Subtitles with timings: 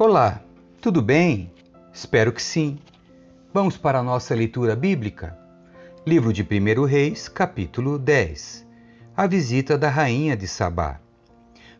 [0.00, 0.40] Olá,
[0.80, 1.50] tudo bem?
[1.92, 2.78] Espero que sim.
[3.52, 5.36] Vamos para a nossa leitura bíblica?
[6.06, 8.64] Livro de 1 Reis, capítulo 10
[9.16, 11.00] A visita da rainha de Sabá.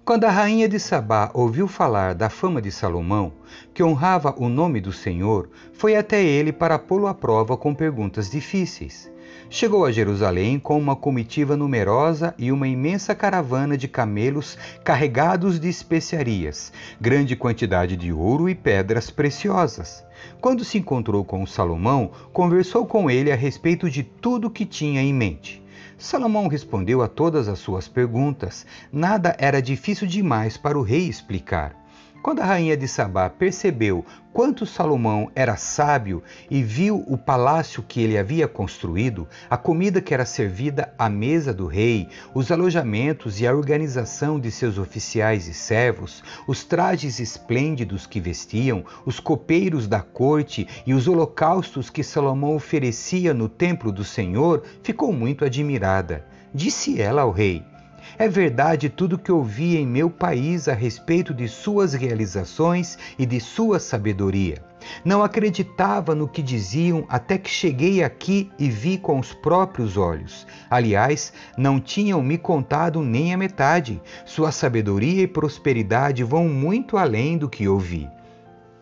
[0.05, 3.35] Quando a rainha de Sabá ouviu falar da fama de Salomão,
[3.73, 8.29] que honrava o nome do Senhor, foi até ele para pô-lo à prova com perguntas
[8.29, 9.09] difíceis.
[9.51, 15.69] Chegou a Jerusalém com uma comitiva numerosa e uma imensa caravana de camelos carregados de
[15.69, 20.05] especiarias, grande quantidade de ouro e pedras preciosas.
[20.41, 25.15] Quando se encontrou com Salomão, conversou com ele a respeito de tudo que tinha em
[25.15, 25.63] mente.
[25.97, 28.67] Salomão respondeu a todas as suas perguntas.
[28.93, 31.78] Nada era difícil demais para o rei explicar.
[32.21, 38.03] Quando a rainha de Sabá percebeu quanto Salomão era sábio e viu o palácio que
[38.03, 43.47] ele havia construído, a comida que era servida à mesa do rei, os alojamentos e
[43.47, 50.01] a organização de seus oficiais e servos, os trajes esplêndidos que vestiam, os copeiros da
[50.01, 56.27] corte e os holocaustos que Salomão oferecia no templo do Senhor, ficou muito admirada.
[56.53, 57.65] Disse ela ao rei:
[58.19, 63.39] é verdade tudo que ouvi em meu país a respeito de suas realizações e de
[63.39, 64.63] sua sabedoria.
[65.05, 70.47] Não acreditava no que diziam até que cheguei aqui e vi com os próprios olhos.
[70.69, 74.01] Aliás, não tinham me contado nem a metade.
[74.25, 78.09] Sua sabedoria e prosperidade vão muito além do que ouvi.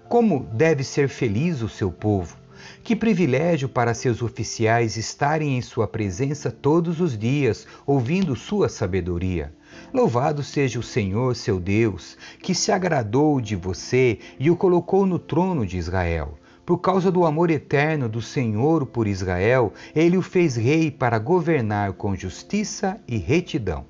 [0.09, 2.46] Como deve ser feliz o seu povo?
[2.87, 9.53] Que privilégio para seus oficiais estarem em sua presença todos os dias, ouvindo sua sabedoria.
[9.93, 15.19] Louvado seja o Senhor, seu Deus, que se agradou de você e o colocou no
[15.19, 16.39] trono de Israel.
[16.65, 21.95] Por causa do amor eterno do Senhor por Israel, ele o fez rei para governar
[21.95, 23.85] com justiça e retidão.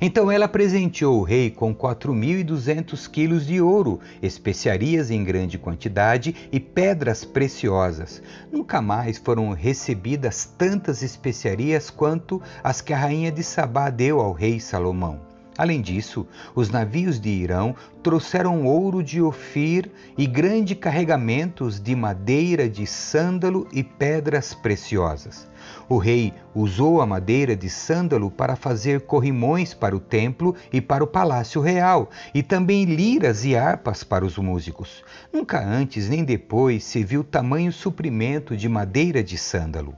[0.00, 6.60] Então ela presenteou o rei com 4.200 quilos de ouro, especiarias em grande quantidade e
[6.60, 8.22] pedras preciosas.
[8.52, 14.32] Nunca mais foram recebidas tantas especiarias quanto as que a rainha de Sabá deu ao
[14.32, 15.29] rei Salomão.
[15.60, 22.66] Além disso, os navios de Irão trouxeram ouro de Ofir e grande carregamentos de madeira
[22.66, 25.46] de sândalo e pedras preciosas.
[25.86, 31.04] O rei usou a madeira de sândalo para fazer corrimões para o templo e para
[31.04, 35.04] o palácio real, e também liras e harpas para os músicos.
[35.30, 39.94] Nunca antes nem depois se viu tamanho suprimento de madeira de sândalo.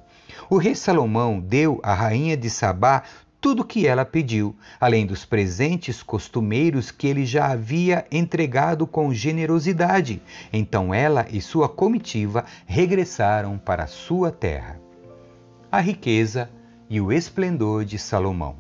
[0.51, 3.05] O rei Salomão deu à rainha de Sabá
[3.43, 9.13] tudo o que ela pediu, além dos presentes costumeiros que ele já havia entregado com
[9.13, 10.23] generosidade.
[10.53, 14.81] Então ela e sua comitiva regressaram para sua terra.
[15.73, 16.49] A riqueza
[16.89, 18.55] e o esplendor de Salomão.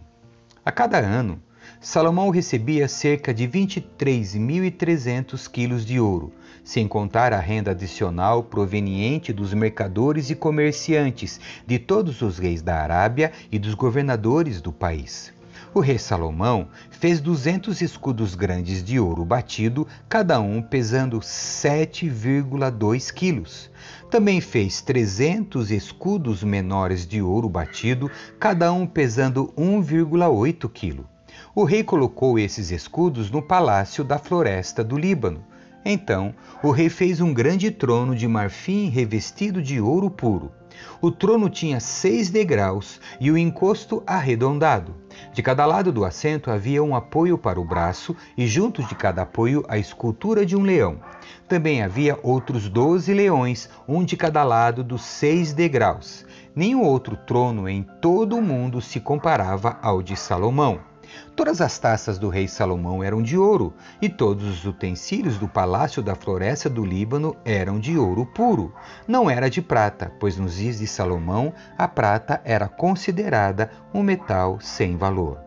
[0.65, 1.41] A cada ano,
[1.81, 6.33] Salomão recebia cerca de 23.300 quilos de ouro,
[6.65, 12.77] sem contar a renda adicional proveniente dos mercadores e comerciantes de todos os reis da
[12.77, 15.33] Arábia e dos governadores do país.
[15.75, 23.71] O rei Salomão fez 200 escudos grandes de ouro batido, cada um pesando 7,2 quilos.
[24.11, 31.09] Também fez 300 escudos menores de ouro batido, cada um pesando 1,8 quilo.
[31.55, 35.43] O rei colocou esses escudos no palácio da floresta do Líbano.
[35.85, 40.53] Então o rei fez um grande trono de marfim revestido de ouro puro.
[41.01, 44.95] O trono tinha seis degraus e o encosto arredondado.
[45.33, 49.23] De cada lado do assento havia um apoio para o braço e junto de cada
[49.23, 51.01] apoio a escultura de um leão.
[51.49, 56.25] Também havia outros doze leões, um de cada lado dos seis degraus.
[56.55, 60.92] Nenhum outro trono em todo o mundo se comparava ao de Salomão.
[61.35, 66.03] Todas as taças do rei Salomão eram de ouro, e todos os utensílios do palácio
[66.03, 68.73] da floresta do Líbano eram de ouro puro.
[69.07, 74.59] Não era de prata, pois nos dias de Salomão a prata era considerada um metal
[74.61, 75.39] sem valor.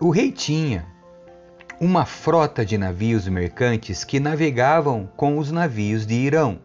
[0.00, 0.86] O rei tinha
[1.80, 6.58] uma frota de navios mercantes que navegavam com os navios de Irão.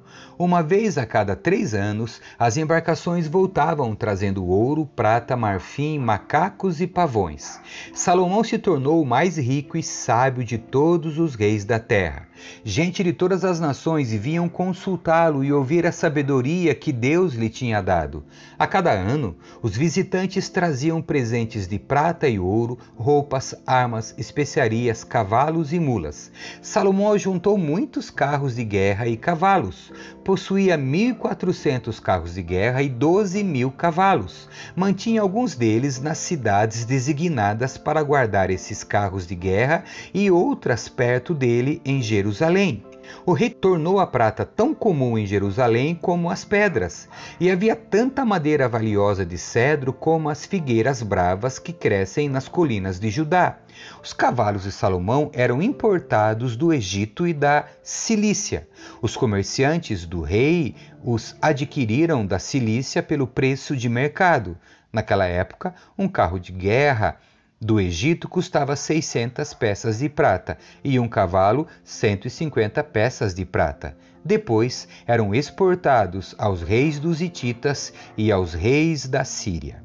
[0.43, 6.85] Uma vez a cada três anos, as embarcações voltavam trazendo ouro, prata, marfim, macacos e
[6.85, 7.61] pavões.
[7.93, 12.27] Salomão se tornou o mais rico e sábio de todos os reis da terra.
[12.65, 17.81] Gente de todas as nações vinham consultá-lo e ouvir a sabedoria que Deus lhe tinha
[17.81, 18.23] dado.
[18.57, 25.73] A cada ano, os visitantes traziam presentes de prata e ouro, roupas, armas, especiarias, cavalos
[25.73, 26.31] e mulas.
[26.61, 29.91] Salomão juntou muitos carros de guerra e cavalos.
[30.23, 34.47] possuía 1.400 carros de guerra e 12 mil cavalos.
[34.73, 41.33] Mantinha alguns deles nas cidades designadas para guardar esses carros de guerra e outras perto
[41.33, 42.01] dele em
[42.33, 42.83] Jerusalém.
[43.25, 47.07] O rei tornou a prata tão comum em Jerusalém como as pedras,
[47.39, 52.99] e havia tanta madeira valiosa de cedro como as figueiras bravas que crescem nas colinas
[52.99, 53.59] de Judá.
[54.01, 58.67] Os cavalos de Salomão eram importados do Egito e da Cilícia.
[58.99, 64.57] Os comerciantes do rei os adquiriram da Cilícia pelo preço de mercado.
[64.91, 67.17] Naquela época, um carro de guerra
[67.63, 73.97] do Egito custava 600 peças de prata e um cavalo 150 peças de prata.
[74.23, 79.83] Depois eram exportados aos reis dos Hititas e aos reis da Síria.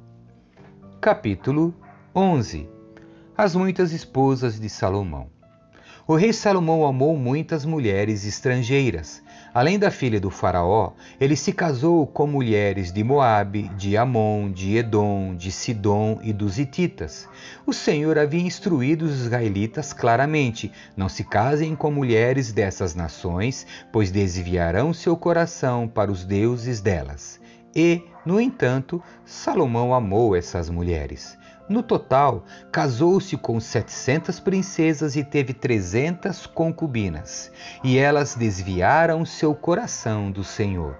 [1.00, 1.74] Capítulo
[2.14, 2.68] 11
[3.36, 5.30] As muitas esposas de Salomão.
[6.06, 9.22] O rei Salomão amou muitas mulheres estrangeiras,
[9.52, 14.76] Além da filha do faraó, ele se casou com mulheres de Moabe, de Amon, de
[14.76, 17.28] Edom, de Sidom e dos Hititas.
[17.66, 24.10] O Senhor havia instruído os israelitas claramente: não se casem com mulheres dessas nações, pois
[24.10, 27.40] desviarão seu coração para os deuses delas.
[27.74, 31.38] E, no entanto, Salomão amou essas mulheres.
[31.68, 37.52] No total, casou-se com 700 princesas e teve 300 concubinas,
[37.84, 40.96] e elas desviaram seu coração do Senhor.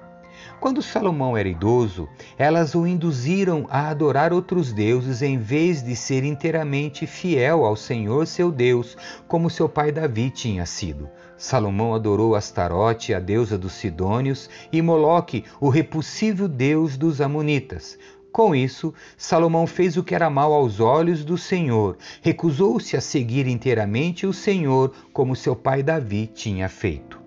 [0.61, 6.25] Quando Salomão era idoso, elas o induziram a adorar outros deuses em vez de ser
[6.25, 11.09] inteiramente fiel ao Senhor seu Deus, como seu pai Davi tinha sido.
[11.37, 17.97] Salomão adorou Astarote, a deusa dos Sidônios, e Moloque, o repulsivo deus dos Amonitas.
[18.33, 23.47] Com isso, Salomão fez o que era mal aos olhos do Senhor, recusou-se a seguir
[23.47, 27.18] inteiramente o Senhor, como seu pai Davi tinha feito.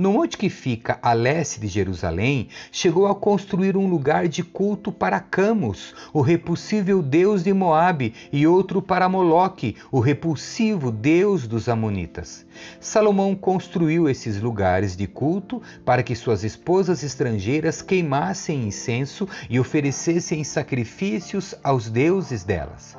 [0.00, 4.90] No monte que fica a leste de Jerusalém, chegou a construir um lugar de culto
[4.90, 11.68] para Camus, o repulsível deus de Moabe, e outro para Moloque, o repulsivo deus dos
[11.68, 12.46] Amonitas.
[12.80, 20.42] Salomão construiu esses lugares de culto para que suas esposas estrangeiras queimassem incenso e oferecessem
[20.44, 22.96] sacrifícios aos deuses delas.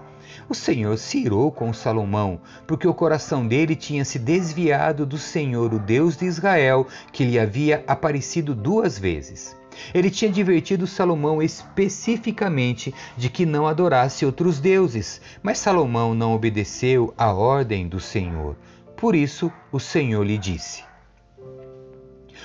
[0.51, 5.73] O Senhor se irou com Salomão, porque o coração dele tinha se desviado do Senhor,
[5.73, 9.55] o Deus de Israel, que lhe havia aparecido duas vezes.
[9.93, 17.13] Ele tinha divertido Salomão especificamente de que não adorasse outros deuses, mas Salomão não obedeceu
[17.17, 18.57] à ordem do Senhor.
[18.97, 20.83] Por isso, o Senhor lhe disse: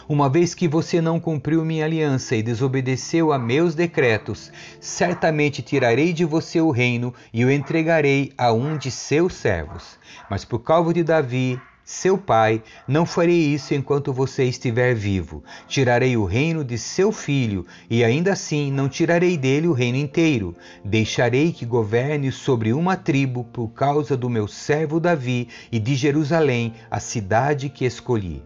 [0.08, 6.12] uma vez que você não cumpriu minha aliança e desobedeceu a meus decretos, certamente tirarei
[6.12, 9.98] de você o reino e o entregarei a um de seus servos.
[10.30, 15.42] Mas por causa de Davi, seu pai, não farei isso enquanto você estiver vivo.
[15.68, 20.54] Tirarei o reino de seu filho, e ainda assim não tirarei dele o reino inteiro.
[20.84, 26.74] Deixarei que governe sobre uma tribo por causa do meu servo Davi e de Jerusalém,
[26.90, 28.42] a cidade que escolhi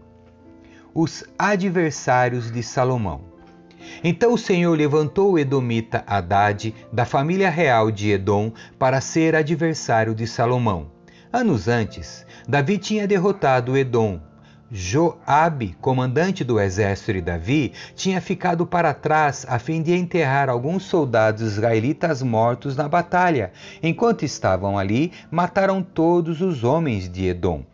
[0.93, 3.21] os adversários de Salomão.
[4.03, 10.13] Então o Senhor levantou o Edomita Haddad da família real de Edom para ser adversário
[10.13, 10.91] de Salomão.
[11.31, 14.19] Anos antes, Davi tinha derrotado Edom.
[14.73, 20.83] Joabe, comandante do exército de Davi, tinha ficado para trás a fim de enterrar alguns
[20.83, 23.51] soldados israelitas mortos na batalha.
[23.83, 27.65] Enquanto estavam ali, mataram todos os homens de Edom.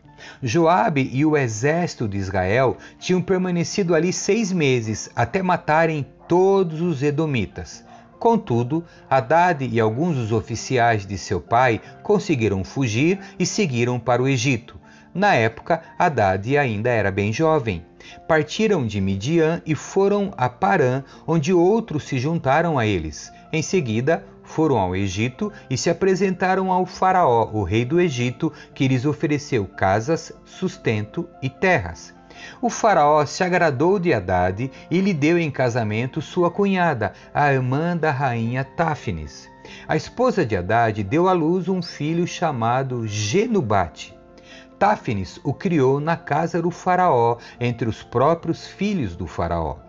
[0.42, 7.02] Joabe e o exército de Israel tinham permanecido ali seis meses até matarem todos os
[7.04, 7.84] edomitas.
[8.20, 14.28] Contudo, Haddad e alguns dos oficiais de seu pai conseguiram fugir e seguiram para o
[14.28, 14.80] Egito.
[15.14, 17.86] Na época, Haddad ainda era bem jovem.
[18.28, 23.32] Partiram de Midian e foram a Parã, onde outros se juntaram a eles.
[23.52, 28.88] Em seguida, foram ao Egito e se apresentaram ao Faraó, o rei do Egito, que
[28.88, 32.16] lhes ofereceu casas, sustento e terras.
[32.62, 37.98] O faraó se agradou de Haddad e lhe deu em casamento sua cunhada, a irmã
[37.98, 39.50] da rainha Táfnis.
[39.88, 44.16] A esposa de Haddad deu à luz um filho chamado Genubate.
[44.78, 49.87] Táfnis o criou na casa do faraó, entre os próprios filhos do faraó.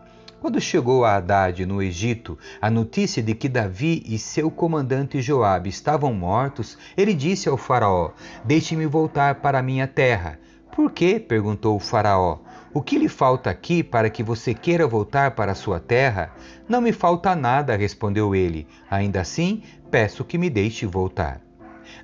[0.48, 5.68] Quando chegou a Haddad no Egito a notícia de que Davi e seu comandante Joabe
[5.68, 8.12] estavam mortos, ele disse ao faraó:
[8.46, 10.38] Deixe-me voltar para minha terra.
[10.74, 11.20] Por quê?
[11.20, 12.38] perguntou o faraó.
[12.72, 16.32] O que lhe falta aqui para que você queira voltar para sua terra?
[16.66, 18.66] Não me falta nada, respondeu ele.
[18.90, 21.42] Ainda assim, peço que me deixe voltar.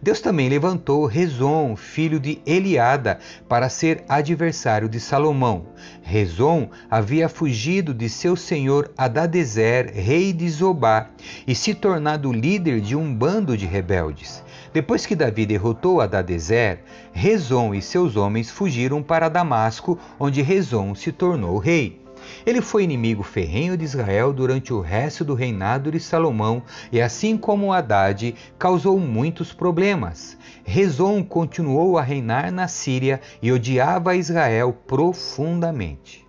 [0.04, 3.18] Deus também levantou Rezon, filho de Eliada,
[3.48, 5.68] para ser adversário de Salomão.
[6.02, 11.08] Rezon havia fugido de seu senhor Adadezer, rei de Zobá,
[11.46, 14.44] e se tornado líder de um bando de rebeldes.
[14.74, 16.80] Depois que Davi derrotou Adadezer,
[17.10, 22.03] Rezon e seus homens fugiram para Damasco, onde Rezon se tornou rei.
[22.46, 26.62] Ele foi inimigo ferrenho de Israel durante o resto do reinado de Salomão
[26.92, 30.36] e, assim como Haddad, causou muitos problemas.
[30.64, 36.26] Rezon continuou a reinar na Síria e odiava Israel profundamente.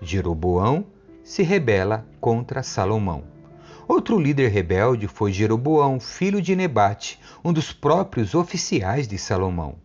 [0.00, 0.84] Jeroboão
[1.22, 3.24] se rebela contra Salomão.
[3.86, 9.76] Outro líder rebelde foi Jeroboão, filho de Nebate, um dos próprios oficiais de Salomão.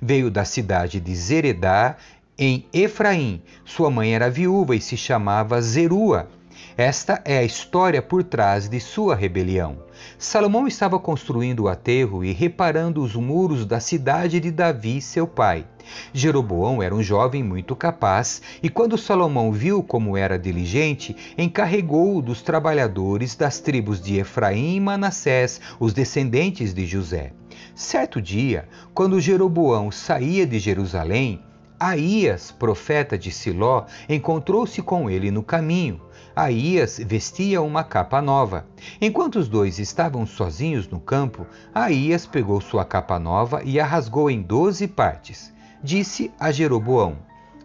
[0.00, 1.96] Veio da cidade de Zeredá
[2.38, 3.42] em Efraim.
[3.64, 6.28] Sua mãe era viúva e se chamava Zerua.
[6.76, 9.78] Esta é a história por trás de sua rebelião.
[10.18, 15.66] Salomão estava construindo o aterro e reparando os muros da cidade de Davi, seu pai.
[16.12, 22.42] Jeroboão era um jovem muito capaz e, quando Salomão viu como era diligente, encarregou-o dos
[22.42, 27.32] trabalhadores das tribos de Efraim e Manassés, os descendentes de José.
[27.74, 31.40] Certo dia, quando Jeroboão saía de Jerusalém,
[31.78, 36.00] Aías, profeta de Siló, encontrou-se com ele no caminho.
[36.34, 38.66] Aías vestia uma capa nova.
[39.00, 44.30] Enquanto os dois estavam sozinhos no campo, Aías pegou sua capa nova e a rasgou
[44.30, 45.52] em doze partes.
[45.82, 47.18] Disse a Jeroboão: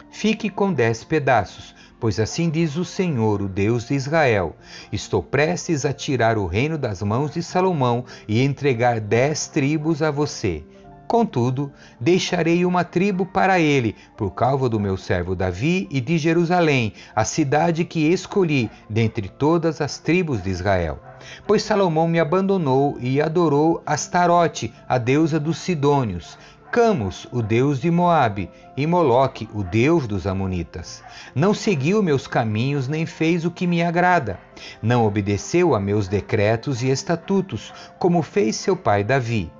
[0.10, 4.58] Fique com dez pedaços, pois assim diz o Senhor, o Deus de Israel:
[4.92, 10.12] Estou prestes a tirar o reino das mãos de Salomão e entregar dez tribos a
[10.12, 10.64] você.
[11.12, 16.94] Contudo, deixarei uma tribo para ele, por causa do meu servo Davi e de Jerusalém,
[17.14, 21.02] a cidade que escolhi dentre todas as tribos de Israel.
[21.46, 26.38] Pois Salomão me abandonou e adorou Astarote, a deusa dos Sidônios,
[26.72, 31.04] Camus, o deus de Moabe, e Moloque, o deus dos Amonitas.
[31.36, 34.40] Não seguiu meus caminhos nem fez o que me agrada.
[34.82, 39.52] Não obedeceu a meus decretos e estatutos, como fez seu pai Davi.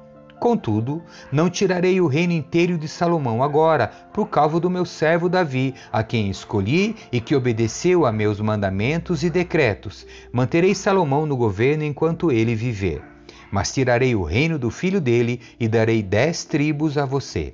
[0.42, 5.76] Contudo, não tirarei o reino inteiro de Salomão agora, por causa do meu servo Davi,
[5.94, 10.04] a quem escolhi e que obedeceu a meus mandamentos e decretos.
[10.34, 13.04] Manterei Salomão no governo enquanto ele viver.
[13.52, 17.54] Mas tirarei o reino do filho dele e darei dez tribos a você.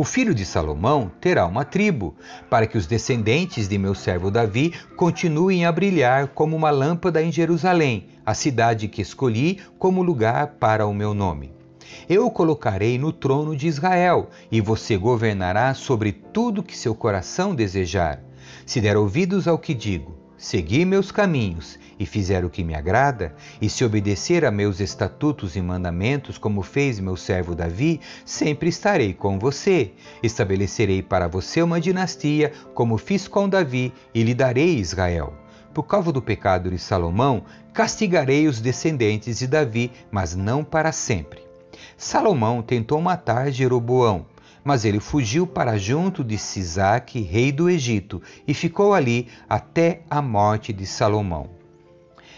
[0.00, 2.14] O filho de Salomão terá uma tribo,
[2.48, 7.32] para que os descendentes de meu servo Davi continuem a brilhar como uma lâmpada em
[7.32, 11.52] Jerusalém, a cidade que escolhi como lugar para o meu nome.
[12.08, 17.52] Eu o colocarei no trono de Israel, e você governará sobre tudo que seu coração
[17.52, 18.22] desejar.
[18.64, 23.34] Se der ouvidos ao que digo, seguir meus caminhos e fizer o que me agrada,
[23.60, 29.12] e se obedecer a meus estatutos e mandamentos, como fez meu servo Davi, sempre estarei
[29.12, 29.90] com você.
[30.22, 35.34] Estabelecerei para você uma dinastia, como fiz com Davi, e lhe darei Israel.
[35.74, 41.42] Por causa do pecado de Salomão, castigarei os descendentes de Davi, mas não para sempre.
[41.96, 44.24] Salomão tentou matar Jeroboão,
[44.68, 50.20] mas ele fugiu para junto de Sisaque, rei do Egito, e ficou ali até a
[50.20, 51.48] morte de Salomão.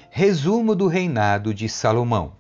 [0.09, 2.35] Resumo do reinado de Salomão.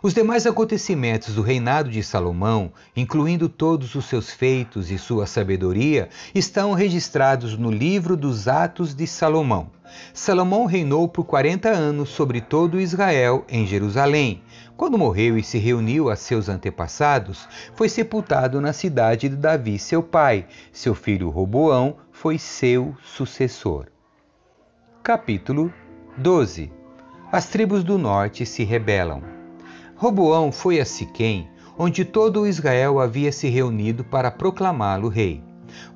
[0.00, 6.08] Os demais acontecimentos do reinado de Salomão, incluindo todos os seus feitos e sua sabedoria,
[6.32, 9.72] estão registrados no livro dos Atos de Salomão.
[10.14, 14.40] Salomão reinou por 40 anos sobre todo Israel em Jerusalém.
[14.76, 20.02] Quando morreu e se reuniu a seus antepassados, foi sepultado na cidade de Davi, seu
[20.02, 20.46] pai.
[20.72, 23.86] Seu filho Roboão foi seu sucessor.
[25.02, 25.72] Capítulo
[26.16, 26.76] 12
[27.30, 29.20] as tribos do norte se rebelam.
[29.96, 35.42] Roboão foi a Siquém, onde todo Israel havia se reunido para proclamá-lo rei.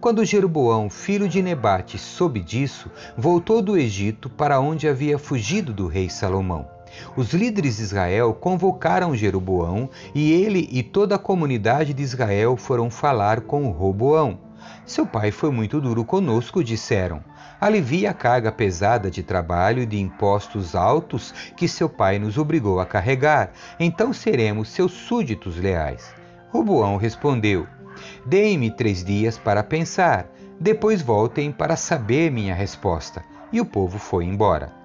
[0.01, 5.87] Quando Jeroboão, filho de Nebate, soube disso, voltou do Egito para onde havia fugido do
[5.87, 6.69] rei Salomão.
[7.17, 12.91] Os líderes de Israel convocaram Jeroboão e ele e toda a comunidade de Israel foram
[12.91, 14.39] falar com Roboão.
[14.85, 17.23] Seu pai foi muito duro conosco, disseram
[17.61, 22.81] alivia a carga pesada de trabalho e de impostos altos que seu pai nos obrigou
[22.81, 26.15] a carregar, então seremos seus súditos leais.
[26.49, 27.67] Roboão respondeu:
[28.25, 30.27] Deem-me três dias para pensar,
[30.59, 33.23] depois voltem para saber minha resposta.
[33.53, 34.80] E o povo foi embora.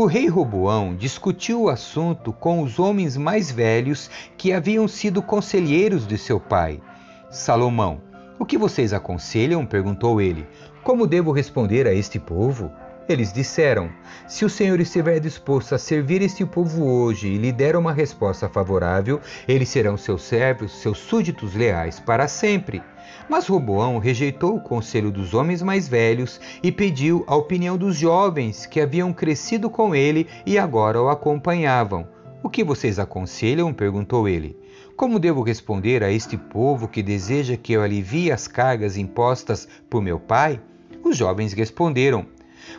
[0.00, 6.06] O rei Roboão discutiu o assunto com os homens mais velhos que haviam sido conselheiros
[6.06, 6.80] de seu pai.
[7.28, 8.00] Salomão,
[8.38, 9.66] o que vocês aconselham?
[9.66, 10.46] perguntou ele.
[10.84, 12.70] Como devo responder a este povo?
[13.08, 13.90] Eles disseram:
[14.28, 18.48] Se o Senhor estiver disposto a servir este povo hoje e lhe der uma resposta
[18.48, 22.80] favorável, eles serão seus servos, seus súditos leais para sempre.
[23.28, 28.64] Mas Roboão rejeitou o conselho dos homens mais velhos e pediu a opinião dos jovens
[28.64, 32.08] que haviam crescido com ele e agora o acompanhavam.
[32.42, 33.72] O que vocês aconselham?
[33.74, 34.56] perguntou ele.
[34.96, 40.00] Como devo responder a este povo que deseja que eu alivie as cargas impostas por
[40.00, 40.60] meu pai?
[41.04, 42.26] Os jovens responderam: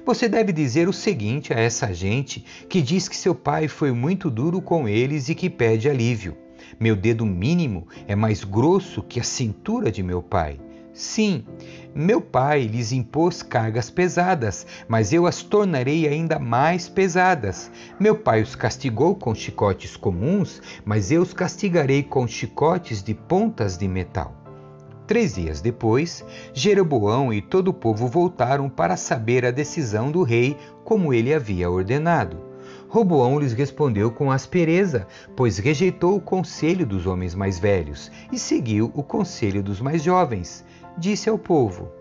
[0.06, 4.30] você deve dizer o seguinte a essa gente que diz que seu pai foi muito
[4.30, 6.36] duro com eles e que pede alívio.
[6.80, 10.60] Meu dedo mínimo é mais grosso que a cintura de meu pai.
[10.94, 11.46] Sim,
[11.96, 17.72] meu pai lhes impôs cargas pesadas, mas eu as tornarei ainda mais pesadas.
[18.00, 23.78] Meu pai os castigou com chicotes comuns, mas eu os castigarei com chicotes de pontas
[23.78, 24.36] de metal.
[25.08, 30.56] Três dias depois, Jeroboão e todo o povo voltaram para saber a decisão do rei,
[30.84, 32.49] como ele havia ordenado.
[32.90, 35.06] Roboão lhes respondeu com aspereza,
[35.36, 40.66] pois rejeitou o conselho dos homens mais velhos e seguiu o conselho dos mais jovens.
[40.98, 41.92] Disse ao povo: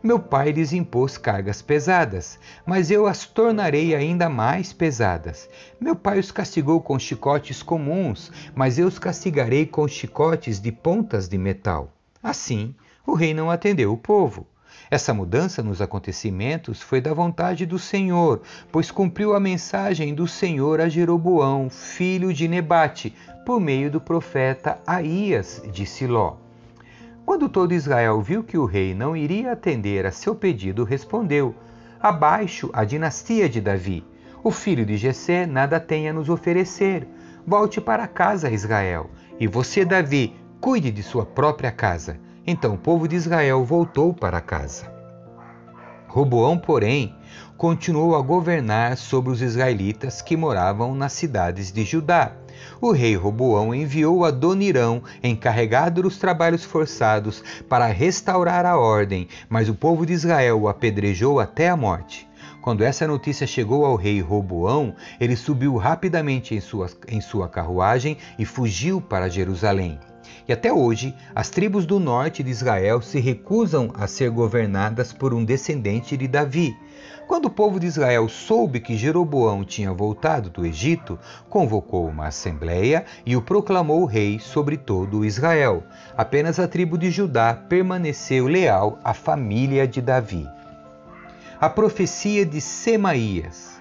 [0.00, 5.50] Meu pai lhes impôs cargas pesadas, mas eu as tornarei ainda mais pesadas.
[5.80, 11.28] Meu pai os castigou com chicotes comuns, mas eu os castigarei com chicotes de pontas
[11.28, 11.92] de metal.
[12.22, 12.72] Assim,
[13.04, 14.46] o rei não atendeu o povo.
[14.88, 20.80] Essa mudança nos acontecimentos foi da vontade do Senhor, pois cumpriu a mensagem do Senhor
[20.80, 23.12] a Jeroboão, filho de Nebate,
[23.44, 26.36] por meio do profeta Aías de Siló.
[27.24, 31.52] Quando todo Israel viu que o rei não iria atender a seu pedido, respondeu:
[32.00, 34.04] Abaixo a dinastia de Davi.
[34.44, 37.08] O filho de Jessé nada tem a nos oferecer.
[37.44, 39.10] Volte para casa, Israel.
[39.40, 42.20] E você, Davi, cuide de sua própria casa.
[42.46, 44.94] Então o povo de Israel voltou para casa.
[46.06, 47.14] Roboão, porém,
[47.56, 52.32] continuou a governar sobre os israelitas que moravam nas cidades de Judá.
[52.80, 59.74] O rei Roboão enviou Adonirão, encarregado dos trabalhos forçados, para restaurar a ordem, mas o
[59.74, 62.26] povo de Israel o apedrejou até a morte.
[62.62, 68.16] Quando essa notícia chegou ao rei Roboão, ele subiu rapidamente em sua, em sua carruagem
[68.38, 70.00] e fugiu para Jerusalém.
[70.48, 75.34] E até hoje, as tribos do norte de Israel se recusam a ser governadas por
[75.34, 76.76] um descendente de Davi.
[77.26, 81.18] Quando o povo de Israel soube que Jeroboão tinha voltado do Egito,
[81.50, 85.82] convocou uma assembleia e o proclamou rei sobre todo Israel.
[86.16, 90.48] Apenas a tribo de Judá permaneceu leal à família de Davi.
[91.60, 93.80] A profecia de Semaías.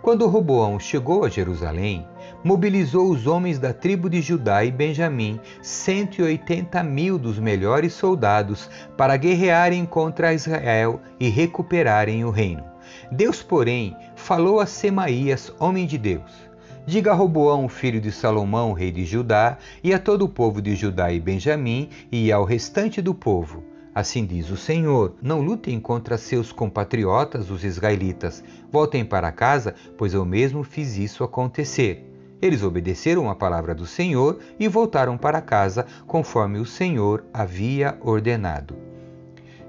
[0.00, 2.06] Quando Roboão chegou a Jerusalém,
[2.42, 9.16] mobilizou os homens da tribo de Judá e Benjamim, 180 mil dos melhores soldados, para
[9.16, 12.64] guerrearem contra Israel e recuperarem o reino.
[13.10, 16.48] Deus, porém, falou a Semaías, homem de Deus.
[16.86, 20.74] Diga a Roboão, filho de Salomão, rei de Judá, e a todo o povo de
[20.74, 23.62] Judá e Benjamim, e ao restante do povo:
[23.94, 28.42] Assim diz o Senhor: Não lutem contra seus compatriotas, os israelitas.
[28.70, 32.07] Voltem para casa, pois eu mesmo fiz isso acontecer.
[32.40, 38.76] Eles obedeceram a palavra do Senhor e voltaram para casa, conforme o Senhor havia ordenado.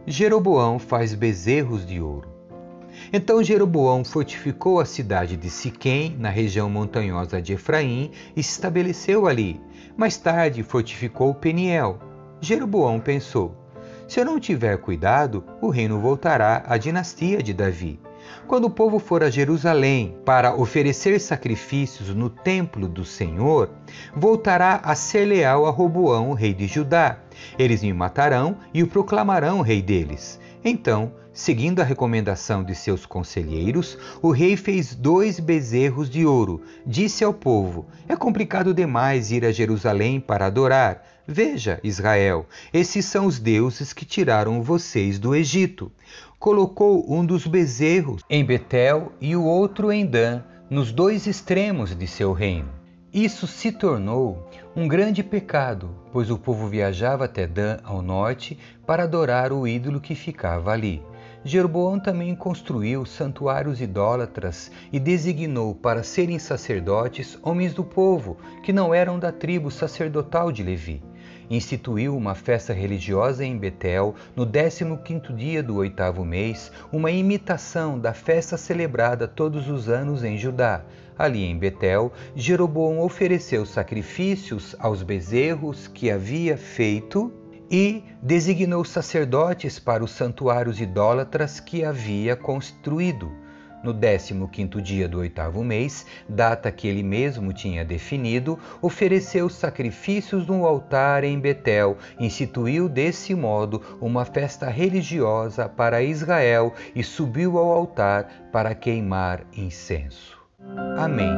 [0.06, 2.30] Jeroboão faz bezerros de ouro.
[3.14, 9.28] Então Jeroboão fortificou a cidade de Siquém, na região montanhosa de Efraim, e se estabeleceu
[9.28, 9.60] ali.
[9.96, 12.00] Mais tarde fortificou Peniel.
[12.42, 13.56] Jeroboão pensou:
[14.08, 18.00] se eu não tiver cuidado, o reino voltará à dinastia de Davi.
[18.48, 23.70] Quando o povo for a Jerusalém para oferecer sacrifícios no templo do Senhor,
[24.16, 27.20] voltará a ser leal a Roboão, rei de Judá.
[27.58, 30.40] Eles me matarão e o proclamarão rei deles.
[30.64, 36.62] Então, seguindo a recomendação de seus conselheiros, o rei fez dois bezerros de ouro.
[36.86, 41.02] Disse ao povo: É complicado demais ir a Jerusalém para adorar.
[41.26, 45.92] Veja, Israel, esses são os deuses que tiraram vocês do Egito
[46.40, 52.08] colocou um dos bezerros em Betel e o outro em Dan, nos dois extremos de
[52.08, 52.70] seu reino.
[53.12, 59.04] Isso se tornou um grande pecado, pois o povo viajava até Dan ao norte para
[59.04, 61.04] adorar o ídolo que ficava ali.
[61.44, 68.94] Jeroboão também construiu santuários idólatras e designou para serem sacerdotes homens do povo que não
[68.94, 71.02] eram da tribo sacerdotal de Levi
[71.50, 78.14] instituiu uma festa religiosa em Betel no 15º dia do oitavo mês, uma imitação da
[78.14, 80.84] festa celebrada todos os anos em Judá.
[81.18, 87.32] Ali em Betel, Jeroboão ofereceu sacrifícios aos bezerros que havia feito
[87.70, 93.32] e designou sacerdotes para os santuários idólatras que havia construído.
[93.82, 100.66] no 15º dia do oitavo mês, data que ele mesmo tinha definido, ofereceu sacrifícios no
[100.66, 108.50] altar em Betel, instituiu desse modo uma festa religiosa para Israel e subiu ao altar
[108.52, 110.38] para queimar incenso.
[110.98, 111.34] Amém.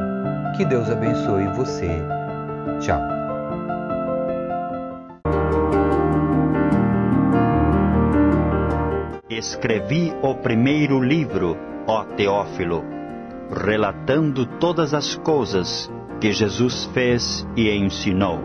[0.56, 1.88] Que Deus abençoe você.
[2.80, 3.22] Tchau.
[9.42, 12.84] Escrevi o primeiro livro ó Teófilo,
[13.50, 18.38] relatando todas as coisas que Jesus fez e ensinou